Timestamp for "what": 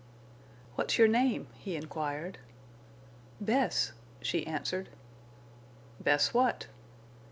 6.33-6.65